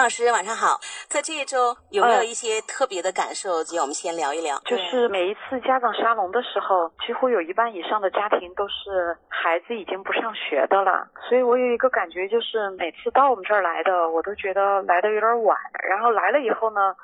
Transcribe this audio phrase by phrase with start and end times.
[0.00, 0.80] 老师晚上好，
[1.10, 3.62] 在这一周有没有一些特别的感受？
[3.62, 4.56] 今天我们先聊一聊。
[4.64, 15.54] 就是每一次家长沙龙的时候，几乎有一半以上的家庭都是孩子已经不上学的了，所以我有一个感觉，就是每次到我们这儿来的，我都觉得来的有点晚，
[15.86, 16.96] 然后来了以后呢，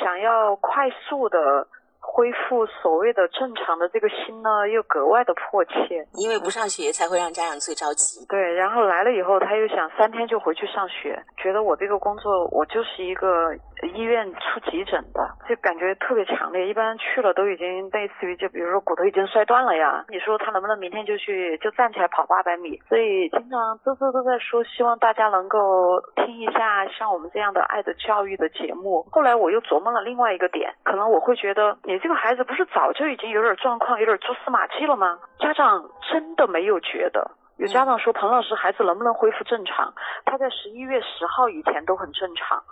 [0.00, 1.66] 想要快速的。
[2.14, 8.24] 恢复所谓的正常的这个心呢，又格外的迫切，因为不上学才会让家长最着急。
[8.28, 13.50] 对，然后来了以后，他又想三天就回去上学，觉得我这个工作我就是一个
[13.88, 16.68] 医院出急诊的，就感觉特别强烈。
[16.68, 22.80] 一般去了都已经类似于就比如说骨头已经摔断了呀，你说他能不能明天就去就站起来跑八百米？
[22.88, 29.04] 所以经常都都都在说，希望大家能够听一下像我们这样的爱的教育的节目。
[29.10, 31.98] 后来我又琢磨了另外一个点，可能我会觉得你。
[32.04, 35.18] 这个孩子不是早就已经有点状况，有点蛛丝马迹了吗？
[35.38, 37.30] 家长真的没有觉得？
[37.56, 39.94] 有家长说，彭老师，孩子能不能恢复正常？
[40.26, 42.62] 他在十一月十号以前都很正常。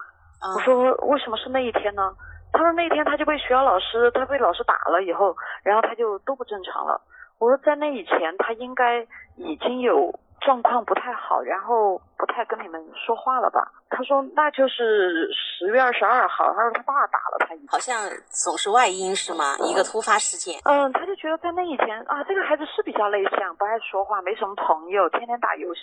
[0.55, 2.15] 我说为什么是那一天呢？
[2.53, 7.01] 他说那一天他就被学校老师，他被老师打了以后，然后他就都不正常了。
[7.39, 10.19] 我说在那以前他应该已经有。
[10.45, 13.63] 状况不太好，然后不太跟你们说话了吧？
[13.89, 17.95] 他说那就是十月二十二号，他说他爸打了他一，好像
[18.27, 19.55] 总是外因是吗？
[19.61, 20.59] 一个突发事件。
[20.65, 25.81] 嗯，他就觉得在那以前啊，这个孩子是比较内向，不爱说话，没什么朋友，天天打游戏。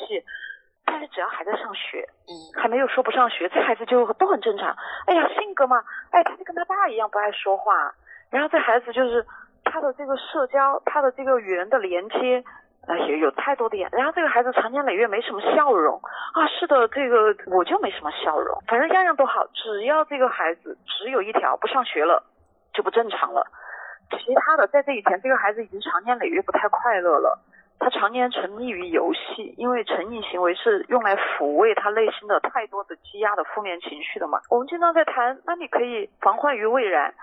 [0.86, 4.76] 但是只要还在上学，嗯，还没有说不上学，这孩子就都很正常。
[5.06, 7.94] 哎呀，性格嘛，哎，他就跟他爸一样不爱说话。
[8.30, 9.26] 然后这孩子就是
[9.64, 12.44] 他的这个社交，他的这个与人的连接。
[12.88, 16.00] 哎，有有太多的眼，然后这个孩子长年累月没什么笑容
[16.34, 22.24] 啊，是的，这个我就没什么笑容，反正样样都好，只要这个孩子只有一条不上学了，
[22.74, 23.46] 就不正常了，
[24.10, 27.38] 其他的在这以前，这个孩子已经长年累月不太快乐了，
[27.80, 37.14] 他常年沉溺于游戏，因为成瘾行为是用来抚慰他内心的太多的积压的负面情绪的嘛，我们经常在谈，那你可以防患于未然。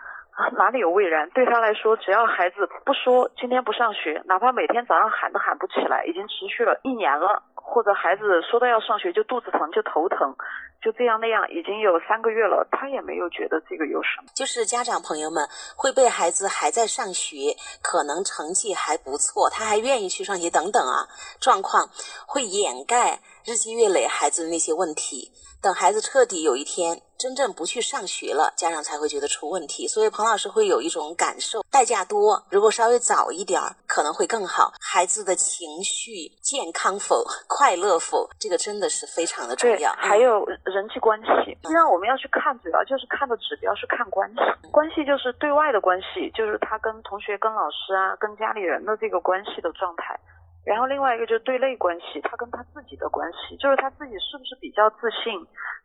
[0.58, 1.30] 哪里有未然？
[1.30, 7.42] 对他来说，只要孩子不说今天不上学，哪怕每天早上喊都喊不起来，已经持续了一年了。
[7.76, 10.34] 或者孩子说到要上学就肚子疼就头疼，
[10.81, 14.32] 就这样那样，已经有三个月了，他也没有觉得这个有什么。
[14.34, 21.04] 就是家长朋友们会被孩子还在上学，可能成绩还不错，他还愿意去上学等等啊，
[21.38, 21.91] 状况
[22.26, 25.31] 会掩盖日积月累孩子的那些问题。
[25.60, 29.88] 等孩子彻底有一天真正不去上学了，家长才会觉得出问题。
[29.88, 32.43] 所以彭老师会有一种感受：代价多。
[32.50, 34.72] 如果稍微早一点儿，可能会更好。
[34.81, 39.93] 孩子的情绪健康否、 快乐否，这个真的是非常的重要。
[39.97, 41.26] 还有人际关系，
[41.62, 44.37] 实际上我们要去看，主要就是看的指标是看关系。
[44.71, 50.19] 关系就是对外的关系，就是他跟同学、跟老师啊、跟家里人的这个关系的状态。
[50.65, 55.38] 然后另外一个就是对内关系，他跟他自己的关系，就是他自己是不是比较自信、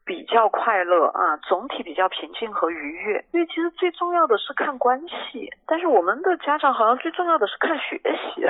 [0.05, 3.23] 比较快乐啊，总体比较平静和愉悦。
[3.31, 8.41] 因为其实最重要的是看关系，但是我们的家长好像最重要的是看学习。